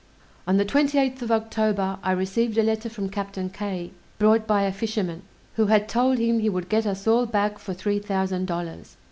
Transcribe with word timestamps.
On 0.47 0.57
the 0.57 0.65
28th 0.65 1.21
of 1.21 1.31
October, 1.31 1.99
I 2.01 2.11
received 2.13 2.57
a 2.57 2.63
letter 2.63 2.89
from 2.89 3.07
Captain 3.07 3.51
Kay, 3.51 3.91
brought 4.17 4.47
by 4.47 4.63
a 4.63 4.71
fisherman, 4.71 5.21
who 5.57 5.67
had 5.67 5.87
told 5.87 6.17
him 6.17 6.39
he 6.39 6.49
would 6.49 6.69
get 6.69 6.87
us 6.87 7.05
all 7.05 7.27
back 7.27 7.59
for 7.59 7.75
three 7.75 7.99
thousand 7.99 8.47
dollars. 8.47 8.97